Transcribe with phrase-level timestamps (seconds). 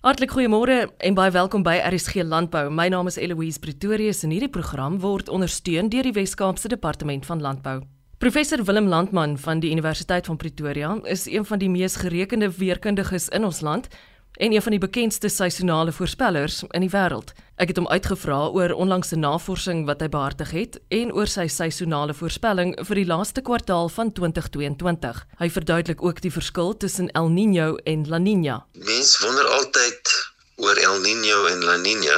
[0.00, 2.70] Hartlik goeiemôre en baie welkom by RSG Landbou.
[2.72, 7.42] My naam is Eloise Pretorius en hierdie program word ondersteun deur die Wes-Kaapse Departement van
[7.44, 7.82] Landbou.
[8.16, 13.28] Professor Willem Landman van die Universiteit van Pretoria is een van die mees gerekende weerkundiges
[13.28, 13.90] in ons land
[14.34, 17.32] en een van die bekendste seisonale voorspellers in die wêreld.
[17.60, 22.14] Ek het hom uitgevra oor onlangse navorsing wat hy behartig het en oor sy seisonale
[22.16, 25.24] voorspelling vir die laaste kwartaal van 2022.
[25.42, 28.62] Hy verduidelik ook die verskil tussen El Niño en La Niña.
[28.72, 30.14] Mens wonder altyd
[30.56, 32.16] oor El Niño en La Niña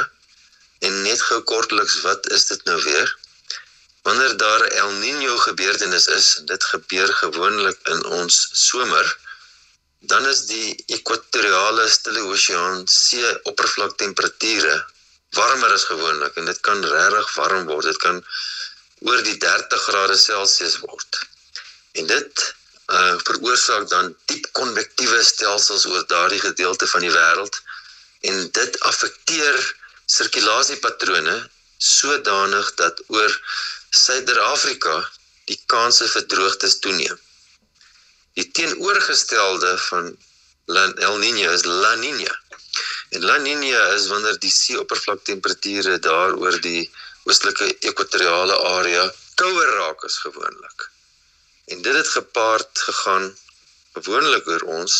[0.86, 3.10] en net gou kortliks wat is dit nou weer?
[4.02, 9.06] Wanneer daar El Niño gebeurtenis is, dit gebeur gewoonlik in ons somer
[10.10, 14.74] dan is die ekwatoriale stille oseaan see oppervlaktemperature
[15.38, 17.86] warmer as gewoonlik en dit kan regtig warm word.
[17.86, 18.18] Dit kan
[19.06, 21.22] oor die 30 grade Celsius word.
[21.98, 22.48] En dit
[22.92, 27.60] uh veroorsaak dan diep konvektiewe stelsels oor daardie gedeelte van die wêreld
[28.30, 29.58] en dit affekteer
[30.16, 31.36] sirkulasiepatrone
[31.78, 33.38] sodanig dat oor
[34.02, 34.96] Suider-Afrika
[35.50, 37.18] die kanse vir droogtes toeneem.
[38.38, 40.06] Die teenoorgestelde van
[41.06, 42.34] El Niño is La Niña.
[43.10, 46.84] En La Niña is wanneer die seeoppervlaktemperature daar oor die
[47.28, 49.04] oostelike ekwatoriale area
[49.42, 50.88] kouer raak as gewoonlik.
[51.74, 53.28] En dit het gepaard gegaan
[53.98, 54.96] gewoonlik oor ons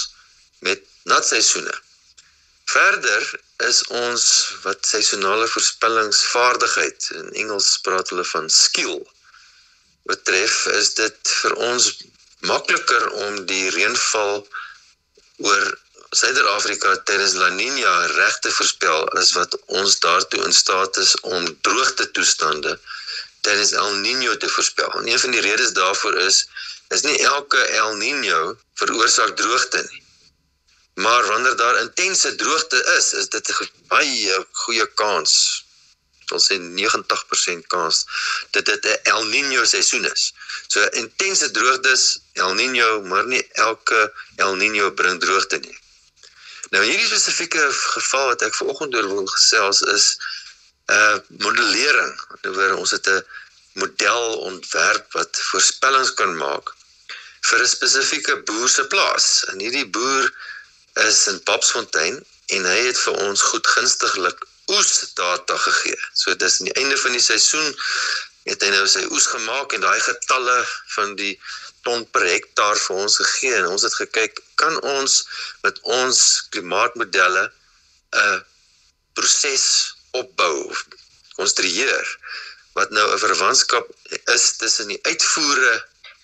[0.68, 1.74] met natseisoene.
[2.74, 3.24] Verder
[3.70, 4.26] is ons
[4.66, 9.00] wat seisonale voorspellingsvaardigheid in Engels praat hulle van skill
[10.10, 11.88] betref is dit vir ons
[12.48, 14.42] makliker om die reënval
[15.46, 15.62] oor
[16.12, 21.46] Suider-Afrika tydens La Niña reg te voorspel as wat ons daartoe in staat is om
[21.68, 22.74] droogte toestande
[23.46, 24.90] tydens El Niño te voorspel.
[25.00, 26.44] En een van die redes daarvoor is
[26.94, 28.40] is nie elke El Niño
[28.80, 30.02] veroorsaak droogte nie.
[30.94, 35.32] Maar wanneer daar intense droogte is, is dit 'n baie goeie kans
[36.32, 38.02] sal sê 90% kans
[38.56, 40.32] dat dit 'n El Niño seisoen is.
[40.72, 45.78] So intense droogtes, El Niño, maar nie elke El Niño bring droogte nie.
[46.72, 50.16] Nou hierdie spesifieke geval wat ek vanoggend oor wil gesels is
[50.88, 52.14] 'n uh, modellering.
[52.48, 53.24] Oor ons het 'n
[53.72, 56.72] model ontwerp wat voorspellings kan maak
[57.48, 59.44] vir 'n spesifieke boer se plaas.
[59.50, 60.34] En hierdie boer
[61.08, 63.66] is in Papsfontein en hy het vir ons goed
[64.70, 65.98] oes data gegee.
[66.14, 67.74] So dis aan die einde van die seisoen
[68.46, 70.56] het hy nou sy oes gemaak en daai getalle
[70.94, 71.34] van die
[71.86, 75.18] ton per hektaar vir ons gegee en ons het gekyk kan ons
[75.66, 76.18] met ons
[76.54, 77.44] klimaatmodelle
[78.22, 78.44] 'n
[79.18, 79.66] proses
[80.18, 80.84] opbou of
[81.36, 82.06] konstrueer
[82.78, 83.86] wat nou 'n verwantskap
[84.34, 85.74] is tussen die uitvoere,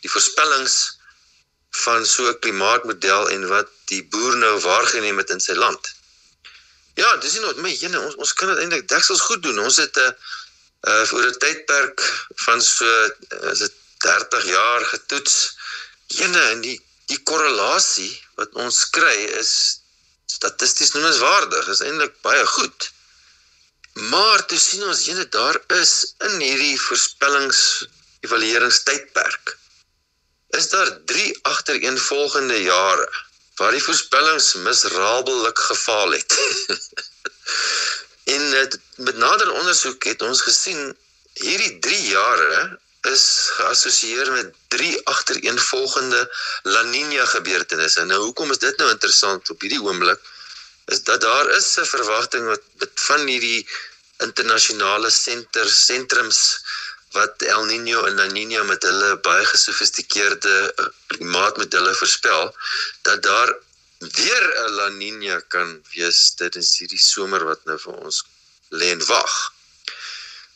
[0.01, 0.99] die voorspellings
[1.85, 5.95] van so 'n klimaatmodel en wat die boer nou waargeneem het in sy land.
[6.99, 9.59] Ja, dis nie net my jene, ons ons kan dit eintlik deksels goed doen.
[9.63, 10.13] Ons het 'n uh,
[10.93, 12.05] uh vir 'n tydperk
[12.45, 12.87] van so
[13.53, 13.75] is dit
[14.07, 15.37] 30 jaar getoets.
[16.19, 16.79] Jene en die
[17.13, 19.53] die korrelasie wat ons kry is
[20.27, 21.69] statisties noemenswaardig.
[21.75, 22.91] Is eintlik baie goed.
[24.13, 25.95] Maar toe sien ons jene daar is
[26.27, 27.63] in hierdie voorspellings
[28.27, 29.57] evalueringstydperk
[30.59, 33.09] is daar 3 agtereenvolgende jare
[33.59, 36.39] waar die voorspellings misrabelik gefaal het.
[38.35, 40.97] en het, met nader ondersoek het ons gesien
[41.39, 43.25] hierdie 3 jare is
[43.57, 46.25] geassosieer met drie agtereenvolgende
[46.63, 48.05] La Niña gebeurtenisse.
[48.05, 50.21] Nou hoekom is dit nou interessant op hierdie oomblik?
[50.93, 52.63] Is dat daar is 'n verwagting wat
[52.95, 53.69] van hierdie
[54.19, 56.41] internasionale senters sentrums
[57.19, 62.53] wat El Niño en La Niña met hulle baie gesofistikeerde eh, klimaatmodelle voorspel
[63.09, 63.55] dat daar
[63.99, 68.25] weer 'n La Niña kan wees tydens hierdie somer wat nou vir ons
[68.71, 69.35] lê en wag.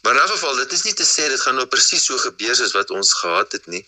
[0.03, 2.55] Maar in 'n geval, dit is nie te sê dit gaan nou presies so gebeur
[2.57, 3.87] soos wat ons gehad het nie.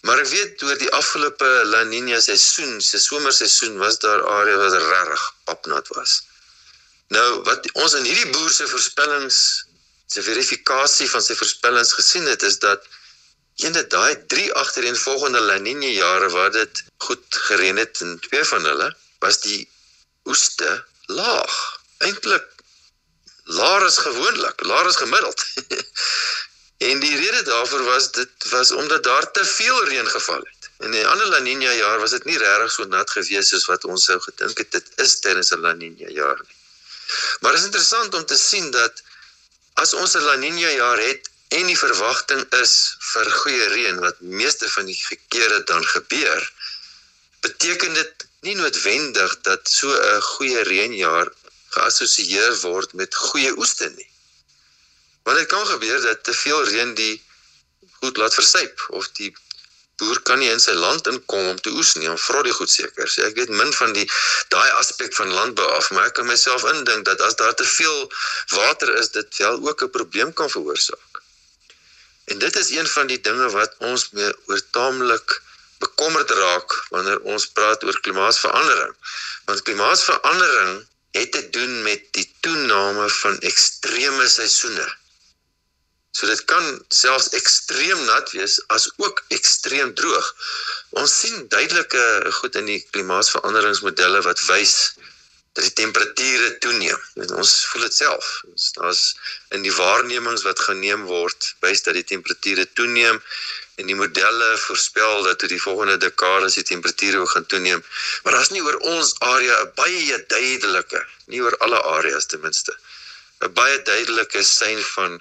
[0.00, 4.82] Maar ek weet oor die afgelope La Niña seisoen, se somerseisoen was daar areas wat
[4.92, 6.22] regtig papnat was.
[7.08, 9.64] Nou wat ons in hierdie boer se voorspellings
[10.12, 12.86] se verifikasie van sy voorspellings gesien het is dat
[13.66, 18.64] ene daai drie agtereenvolgende La Niña jare waar dit goed gereën het en twee van
[18.70, 18.88] hulle
[19.24, 19.60] was die
[20.30, 20.70] oeste
[21.06, 21.58] laag.
[21.98, 22.48] Eintlik
[23.58, 25.44] laer as gewoonlik laer as gemiddeld.
[26.80, 30.68] En die rede daarvoor was dit was omdat daar te veel reën geval het.
[30.86, 33.84] In 'n ander La Niña jaar was dit nie regtig so nat gewees soos wat
[33.84, 36.56] ons sou gedink het dit is tydens 'n La Niña jaar nie.
[37.40, 39.02] Maar is interessant om te sien dat
[39.82, 42.72] As ons 'n La Niña jaar het en die verwagting is
[43.10, 44.98] vir goeie reën wat meeste van die
[45.34, 46.42] kere dan gebeur,
[47.46, 51.32] beteken dit nie noodwendig dat so 'n goeie reënjaar
[51.76, 54.10] geassosieer word met goeie oeste nie.
[55.24, 57.16] Want dit kan gebeur dat te veel reën die
[58.00, 59.32] goed laat versuip of die
[60.00, 62.08] boer kan nie in sy land inkom om te oes nie.
[62.08, 63.08] Hom vra die goed seker.
[63.08, 64.06] So ek weet min van die
[64.54, 68.00] daai aspek van landbou af, maar ek kan myself indink dat as daar te veel
[68.56, 71.22] water is, dit wel ook 'n probleem kan veroorsaak.
[72.30, 75.40] En dit is een van die dinge wat ons mee oor taamlik
[75.78, 78.94] bekommerd raak wanneer ons praat oor klimaatsverandering.
[79.44, 84.86] Want klimaatsverandering het te doen met die toename van ekstreme seisoene.
[86.10, 90.26] So dit kan selfs ekstreem nat wees as ook ekstreem droog.
[91.02, 92.04] Ons sien duidelike
[92.40, 94.74] goed in die klimaatsveranderingsmodelle wat wys
[95.52, 96.98] dat die temperature toeneem.
[97.22, 98.28] En ons voel dit self.
[98.78, 99.04] Daar's
[99.54, 103.22] in die waarnemings wat geneem word, wys dat die temperature toeneem
[103.80, 107.82] en die modelle voorspel dat oor die volgende dekades die temperature gaan toeneem.
[108.22, 112.76] Maar daar's nie oor ons area 'n baie duidelike, nie oor alle areas ten minste,
[113.40, 115.20] 'n baie duidelike sein van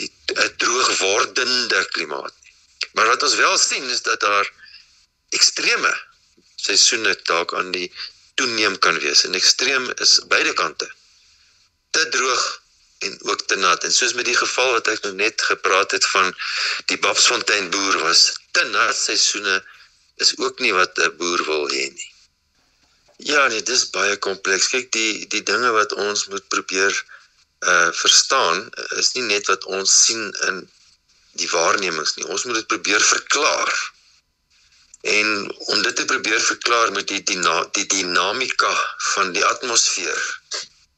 [0.00, 2.54] die 'n droog wordende klimaat nie.
[2.92, 4.52] Maar wat ons wel sien is dat daar
[5.28, 5.92] ekstreme
[6.56, 7.88] seisoene dalk aan die
[8.34, 9.24] toeneem kan wees.
[9.24, 10.88] En ekstreem is beide kante.
[11.90, 12.62] Te droog
[12.98, 13.84] en ook te nat.
[13.84, 16.30] En soos met die geval wat ek nou net gepraat het van
[16.90, 19.58] die Babsfontein boer was, te nat seisoene
[20.22, 22.10] is ook nie wat 'n boer wil hê nie.
[23.16, 24.68] Ja, nee, dis baie kompleks.
[24.68, 26.94] Kyk, die die dinge wat ons moet probeer
[27.62, 30.62] uh verstaan is nie net wat ons sien in
[31.40, 32.26] die waarnemings nie.
[32.26, 33.72] Ons moet dit probeer verklaar.
[35.02, 35.28] En
[35.74, 37.38] om dit te probeer verklaar met die die,
[37.78, 38.72] die dinamika
[39.14, 40.20] van die atmosfeer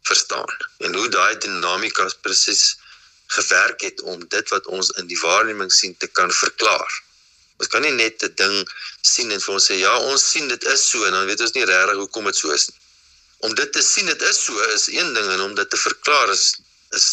[0.05, 0.51] verstaan
[0.85, 2.77] en hoe daai dinamika presies
[3.27, 7.01] gewerk het om dit wat ons in die waarneming sien te kan verklaar.
[7.57, 8.57] Ons kan nie net 'n ding
[9.01, 11.57] sien en vir ons sê ja, ons sien dit is so en dan weet ons
[11.57, 12.84] nie regtig hoekom dit so is nie.
[13.45, 16.31] Om dit te sien dit is so is een ding en om dit te verklaar
[16.33, 16.47] is
[16.99, 17.09] is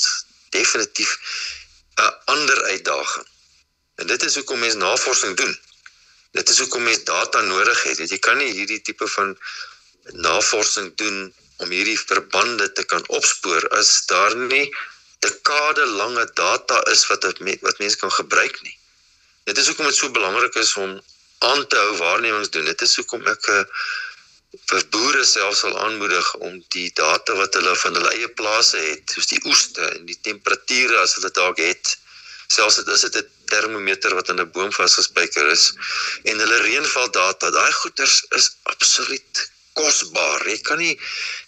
[0.56, 1.12] definitief
[2.04, 3.28] 'n ander uitdaging.
[3.96, 5.60] En dit is hoekom mense navorsing doen.
[6.32, 8.10] Dit is hoekom mense data nodig het.
[8.10, 9.38] Jy kan nie hierdie tipe van
[10.28, 14.68] navorsing doen om hierdie verbande te kan opspoor as daar nie
[15.20, 17.28] dekade lange data is wat
[17.62, 18.78] wat mense kan gebruik nie.
[19.44, 21.02] Dit is hoekom dit so belangrik is om
[21.40, 22.66] aan te hou waarnemings doen.
[22.66, 23.64] Dit is hoekom ek uh,
[24.52, 29.14] vir boere self sal aanmoedig om die data wat hulle van hulle eie plase het,
[29.16, 31.96] soos die oeste en die temperature as hulle dalk het,
[32.52, 35.72] selfs dit is dit 'n termometer wat aan 'n boom vasgespijker is
[36.24, 40.48] en hulle reënval data, daai goeters is absoluut kosbaar.
[40.50, 40.96] Jy kan nie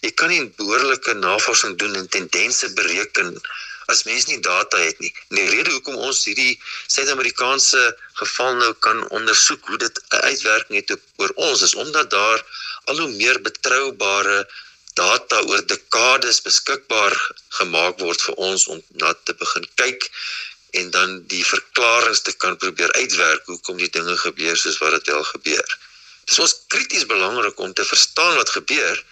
[0.02, 3.36] jy kan nie behoorlike navorsing doen en tendense bereken
[3.92, 5.14] as mens nie data het nie.
[5.30, 7.82] En die rede hoekom ons hierdie Suid-Amerikaanse
[8.22, 12.46] geval nou kan ondersoek hoe dit 'n uitwerking het oor ons is omdat daar
[12.86, 14.48] al hoe meer betroubare
[14.94, 17.16] data oor dekades beskikbaar
[17.60, 20.10] gemaak word vir ons om na te begin kyk
[20.80, 25.12] en dan die verklaringe te kan probeer uitwerk hoekom die dinge gebeur soos wat dit
[25.14, 25.68] wel gebeur.
[26.24, 29.04] Dit is ons krities belangrik om te verstaan wat gebeur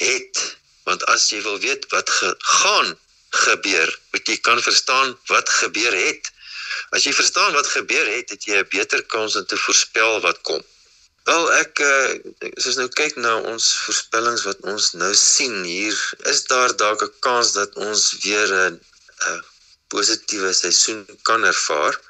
[0.00, 0.44] het,
[0.88, 2.96] want as jy wil weet wat gegaan
[3.30, 6.30] gebeur, moet jy kan verstaan wat gebeur het.
[6.90, 10.40] As jy verstaan wat gebeur het, het jy 'n beter kans om te voorspel wat
[10.42, 10.62] kom.
[11.24, 11.80] Wel ek
[12.56, 15.96] as ons nou kyk na ons voorspellings wat ons nou sien hier,
[16.32, 18.80] is daar dalk 'n kans dat ons weer 'n
[19.88, 22.00] positiewe seisoen kan ervaar.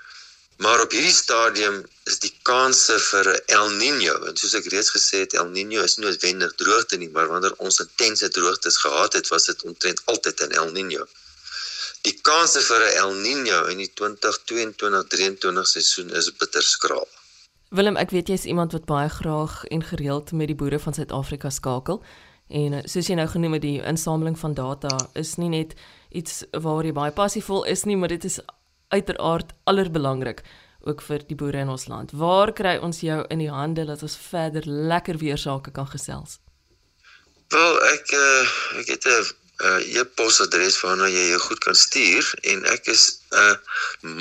[0.58, 5.20] Maar op hierdie stadium is die kanse vir El Niño, en soos ek reeds gesê
[5.22, 9.30] het, El Niño is nie noodwendig droogte nie, maar wanneer ons intense droogtes gehad het,
[9.30, 11.06] was dit omtrent altyd 'n El Niño.
[12.02, 17.08] Die kanse vir 'n El Niño in die 2022-23 seisoen is bitter skraal.
[17.70, 20.94] Willem, ek weet jy is iemand wat baie graag en gereeld met die boere van
[20.94, 22.02] Suid-Afrika skakel.
[22.48, 25.74] En eh, soos jy nou genoem het, die insameling van data is nie net
[26.08, 28.40] iets waar jy baie passievol is nie, maar dit is
[28.88, 30.42] uiteraard allerbelangrik
[30.80, 32.12] ook vir die boere in ons land.
[32.12, 36.38] Waar kry ons jou in die hande dat ons verder lekker weer sake kan gesels?
[37.48, 38.48] Wel, ek uh,
[38.80, 39.26] ek het 'n
[39.64, 43.54] uh, e-posadres waarna jy jou goed kan stuur en ek is 'n uh,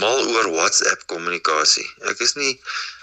[0.02, 1.88] mal oor WhatsApp kommunikasie.
[2.12, 2.60] Ek is nie 'n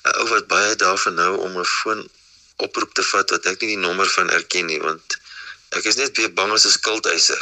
[0.09, 2.09] uh, ou wat baie daarvan nou om 'n foon
[2.57, 5.19] oproep te vat wat ek nie die nommer van erken nie want
[5.75, 7.41] Ek is net baie bang as 'n skuldeiser.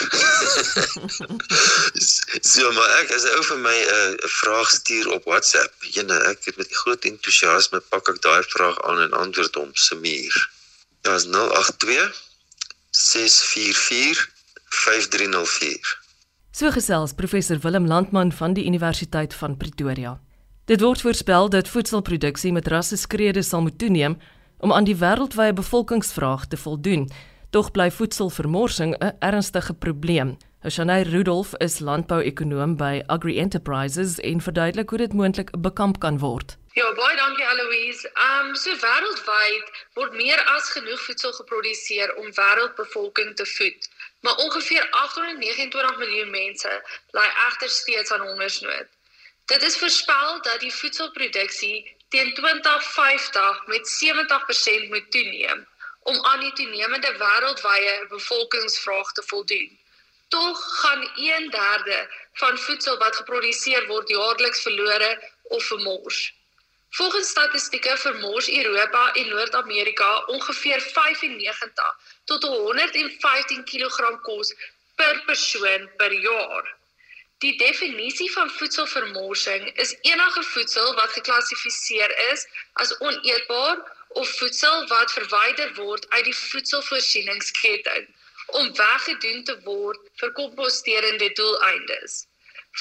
[2.53, 5.73] so maar ek as ou vir my 'n uh, vraag stuur op WhatsApp.
[5.95, 9.95] Jene, ek het met groot entoesiasme pak ek daai vraag aan en antwoord hom se
[9.95, 10.35] muur.
[11.03, 12.23] Ja, is 082
[12.91, 14.31] 644
[14.69, 16.01] 5304.
[16.53, 20.21] So gesels professor Willem Landman van die Universiteit van Pretoria.
[20.65, 24.19] Dit word voorspel dat voedselproduksie met rasse skrede sal moet toeneem
[24.59, 27.11] om aan die wêreldwye bevolkingsvraag te voldoen
[27.53, 30.37] Tog bly voedselvermorsing 'n ernstige probleem.
[30.75, 36.57] Shanay Rudolph is landbouekonoom by Agri Enterprises en verduidelik hoe dit moontlik bekamp kan word.
[36.73, 38.11] Ja, baie dankie Eloise.
[38.15, 43.91] Ehm um, so wêreldwyd word meer as genoeg voedsel geproduseer om wêreldbevolking te voed.
[44.21, 46.73] Maar ongeveer 829 miljoen mense
[47.11, 48.89] ly egter steeds aan hongersnood.
[49.45, 55.67] Dit is voorspel dat die voedselproduksie teen 2050 met 70% moet toeneem
[56.03, 59.79] om aan die toenemende wêreldwye bevolkingsvraag te voldoen.
[60.29, 65.11] Tog gaan 1/3 van voedsel wat geproduseer word jaarliks verlore
[65.43, 66.33] of vermors.
[66.91, 74.55] Volgens statistieke vermors Europa en Noord-Amerika ongeveer 95 tot 115 kg kos
[74.97, 76.75] per persoon per jaar.
[77.39, 85.13] Die definisie van voedselvermorsing is enige voedsel wat geklassifiseer is as oneetbaar of voedsel wat
[85.13, 88.09] verwyder word uit die voedselvoorsieningsketting
[88.47, 92.27] om weggedoen te word vir komposterende doeleindes.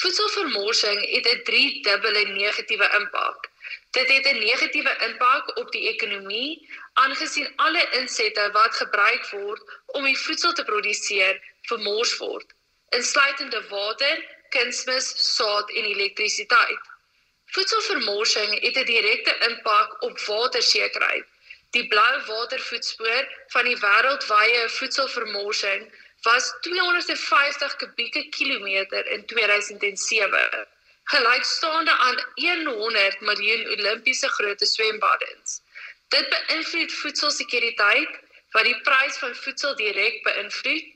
[0.00, 3.48] Voedselvermorsing het 'n driedubbele negatiewe impak.
[3.90, 10.04] Dit het 'n negatiewe impak op die ekonomie aangesien alle insette wat gebruik word om
[10.04, 12.48] die voedsel te produseer vermors word,
[12.88, 16.91] insluitende water, kunsmis, saad en elektrisiteit.
[17.54, 21.26] Voedselvermorsing het 'n direkte impak op watersekerheid.
[21.70, 25.82] Die blou watervoetspoor van die wêreldwye voedselvermorsing
[26.22, 30.68] was 250 kubieke kilometer in 2007
[31.04, 35.60] gelykstaande aan 100 miljoen Olimpiese grootte swembaddens.
[36.08, 38.18] Dit beïnvloed voedselsekuriteit
[38.50, 40.90] wat die prys van voedsel direk beïnvloed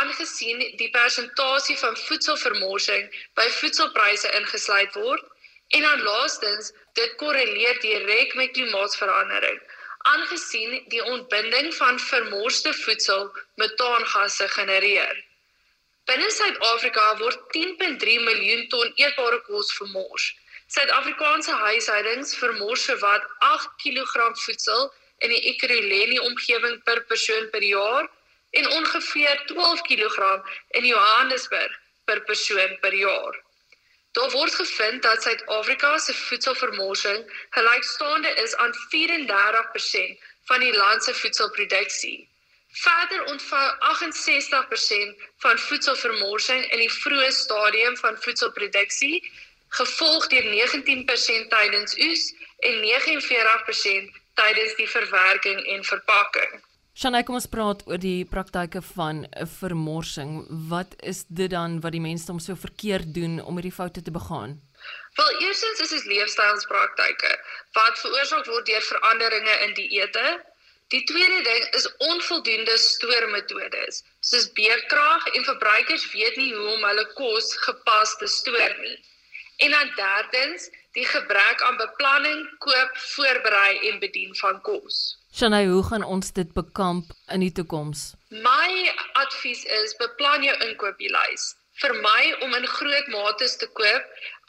[0.00, 5.31] aangesien die persentasie van voedselvermorsing by voedselpryse ingesluit word
[5.76, 9.60] en dan laastens dit korreleer direk met klimaatsverandering
[10.02, 13.28] aangesien die ontbinding van vermorste voedsel
[13.62, 15.20] metaangasse genereer.
[16.10, 20.24] Binne Suid-Afrika word 10.3 miljoen ton eetbare kos vermors.
[20.74, 24.90] Suid-Afrikaanse huishoudings vermors sowat 8 kg voedsel
[25.22, 28.10] in die Ekurhuleni omgewing per persoon per jaar
[28.58, 30.32] en ongeveer 12 kg
[30.80, 33.38] in Johannesburg per persoon per jaar.
[34.12, 41.14] Daar word gevind dat Suid-Afrika se voedselvermorsing gelykstaande is aan 34% van die land se
[41.14, 42.28] voedselproduksie.
[42.72, 49.32] Verder ontvou 68% van voedselvermorsing in die vroeë stadium van voedselproduksie,
[49.68, 52.26] gevolg deur 19% tydens oes
[52.68, 56.60] en 49% tydens die verwerking en verpakking.
[56.94, 60.46] Shanay, kom ons praat oor die praktyke van 'n vermorsing.
[60.68, 64.10] Wat is dit dan wat die mense soms so verkeerd doen om hierdie foute te
[64.10, 64.60] begaan?
[65.16, 67.32] Wel, eerstens is dit leefstylspraktyke
[67.72, 70.26] wat veroorsaak word deur veranderinge in dieete,
[70.92, 77.06] Die tweede ding is onvoldoende stoormetodes, soos beerkrag en verbruikers weet nie hoe om hulle
[77.16, 78.98] kos gepas te stoor nie.
[79.64, 85.00] En dan derdens, die gebrek aan beplanning, koop, voorberei en bedien van kos.
[85.32, 88.12] Shanay, hoe gaan ons dit bekamp in die toekoms?
[88.28, 88.92] My
[89.24, 94.04] advies is beplan jou inkopieslys vermy om in groot mate te koop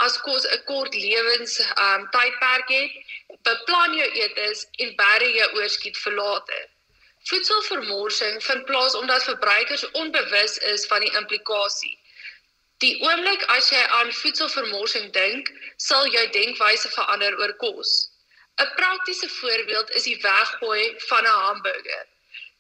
[0.06, 1.54] as kos 'n kort lewens
[1.86, 2.92] um tydperk het.
[3.48, 6.62] Beplan jou eetes en berei jou oorskiet vir later.
[7.30, 11.98] Voedselvermorsing vind plaas omdat verbruikers onbewus is van die implikasie.
[12.84, 17.94] Die oomblik as jy aan voedselvermorsing dink, sal jou denkwyse verander oor kos.
[18.62, 22.06] 'n Praktiese voorbeeld is die weggooi van 'n hamburger.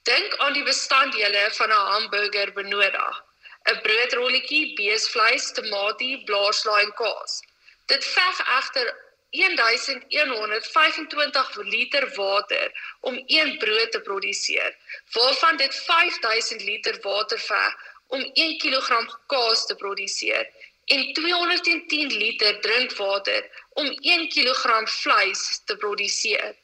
[0.03, 3.23] Dink aan die bestanddele van 'n hamburger benodig.
[3.71, 7.41] 'n broodrolletjie, beesvleis, tamatie, blaarslaai en kaas.
[7.85, 8.95] Dit veg egter
[9.29, 14.75] 1125 liter water om een brood te produseer,
[15.11, 17.73] waarvan dit 5000 liter water veg
[18.07, 20.49] om 1 kg kaas te produseer
[20.85, 26.55] en 210 liter drinkwater om 1 kg vleis te produseer.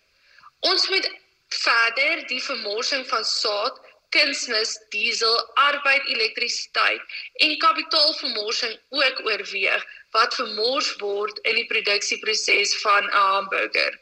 [0.60, 1.12] Ons moet
[1.50, 7.02] verder die vermorsing van saad kunsmis, diesel, arbeid, elektrisiteit
[7.46, 9.86] en kapitaalvermorsing ook oorweeg
[10.18, 14.00] wat vermors word in die produksieproses van 'n hamburger.